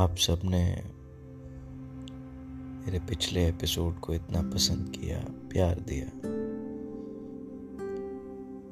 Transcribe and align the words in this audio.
आप 0.00 0.16
सबने 0.16 0.82
मेरे 2.84 2.98
पिछले 2.98 3.48
एपिसोड 3.48 3.98
को 4.00 4.14
इतना 4.14 4.42
पसंद 4.42 4.88
किया, 4.88 5.18
प्यार 5.28 5.80
दिया, 5.80 6.06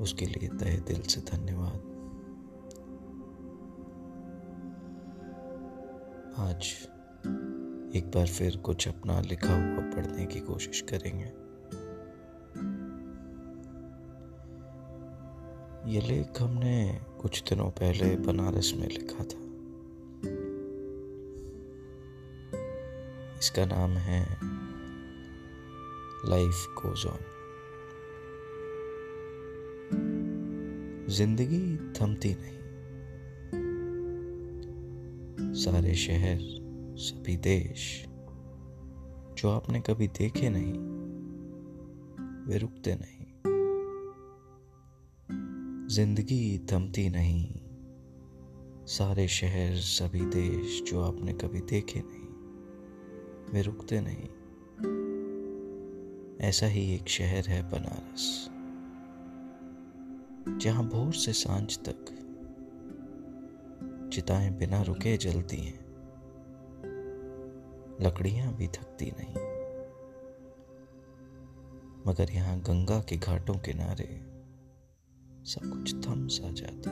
उसके 0.03 0.27
लिए 0.27 0.49
तहे 0.49 0.77
दिल 0.77 1.03
से 1.03 1.21
धन्यवाद। 1.21 1.75
आज 6.39 6.71
एक 7.97 8.11
बार 8.15 8.27
फिर 8.27 8.57
कुछ 8.57 8.89
अपना 8.89 9.21
लिखा 9.21 9.53
हुआ 9.53 9.91
पढ़ने 9.91 10.27
की 10.27 10.41
कोशिश 10.41 10.81
करेंगे। 10.81 11.29
ये 15.93 16.01
लेख 16.01 16.43
हमने 16.43 17.01
कुछ 17.21 17.43
दिनों 17.43 17.71
पहले 17.71 18.17
बनारस 18.17 18.73
में 18.77 18.89
लिखा 18.89 19.25
था। 19.25 19.48
इसका 23.39 23.65
नाम 23.65 23.91
है 23.91 24.21
लाइफ 26.31 26.67
गोज 26.79 27.07
ऑन 27.07 27.19
ज़िंदगी 31.09 31.77
थमती 31.93 32.35
नहीं। 32.35 32.59
सारे 35.55 35.95
शहर, 35.95 36.39
सभी 36.99 37.37
देश, 37.37 38.05
जो 39.39 39.51
आपने 39.51 39.81
कभी 39.81 40.09
देखे 40.09 40.51
नहीं, 40.51 40.73
वे 42.47 42.59
रुकते 42.59 42.95
नहीं। 42.95 43.27
ज़िंदगी 45.89 46.67
थमती 46.73 47.09
नहीं। 47.09 47.47
सारे 48.87 49.29
शहर, 49.29 49.77
सभी 49.77 50.21
देश, 50.21 50.83
जो 50.83 51.03
आपने 51.03 51.33
कभी 51.33 51.61
देखे 51.61 52.01
नहीं। 52.01 52.18
वे 53.53 53.63
रुकते 53.63 54.01
नहीं। 54.01 54.29
ऐसा 56.41 56.67
ही 56.67 56.95
एक 56.95 57.09
शहर 57.09 57.47
है 57.47 57.63
बनारस, 57.71 58.49
जहाँ 60.63 60.85
भोर 60.89 61.13
से 61.13 61.33
साँझ 61.33 61.79
तक 61.79 62.15
चिताएँ 64.13 64.51
बिना 64.51 64.83
रुके 64.83 65.17
जलती 65.17 65.57
हैं। 65.57 65.79
लकड़ियाँ 68.01 68.55
भी 68.55 68.69
थकती 68.69 69.13
नहीं, 69.19 69.35
मगर 72.07 72.33
यहाँ 72.33 72.59
गंगा 72.61 73.01
के 73.01 73.17
घाटों 73.17 73.55
किनारे 73.55 74.11
सब 75.45 75.71
कुछ 75.73 75.95
थम 76.07 76.27
सा 76.29 76.51
जाता 76.53 76.91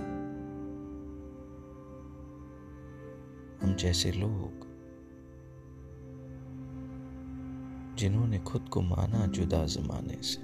हम 3.63 3.75
जैसे 3.77 4.13
लोग 4.13 4.66
जिन्होंने 7.97 8.39
खुद 8.39 8.69
को 8.69 8.81
माना 8.81 9.27
जुदा 9.27 9.65
जमाने 9.65 10.23
से। 10.23 10.43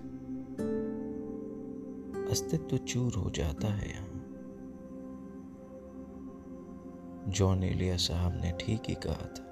अस्तित्व 2.31 2.77
चूर 2.77 3.15
हो 3.15 3.31
जाता 3.31 3.69
है 3.69 3.91
यहाँ। 3.91 4.13
जॉन 7.29 7.63
एलिया 7.63 7.97
साहब 7.97 8.33
ने 8.41 8.53
ठीक 8.61 8.83
ही 8.89 8.95
कहा 8.95 9.27
था। 9.27 9.49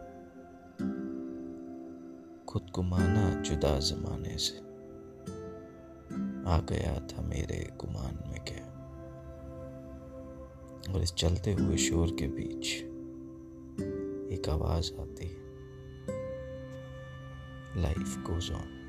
खुद 2.49 2.71
को 2.75 2.83
माना 2.83 3.41
जुदा 3.41 3.79
जमाने 3.79 4.39
से। 4.39 4.59
आ 6.51 6.61
गया 6.61 7.07
था 7.07 7.23
मेरे 7.23 7.73
गुमान 7.77 8.19
में 8.29 8.45
क्या? 8.45 8.71
और 10.95 11.03
इस 11.03 11.13
चलते 11.13 11.53
हुए 11.53 11.77
शोर 11.77 12.09
के 12.09 12.29
बीच 12.29 12.67
एक 14.33 14.49
आवाज़ 14.49 14.93
आती 15.01 15.29
है। 15.29 15.40
Life 17.75 18.23
goes 18.25 18.51
on. 18.51 18.80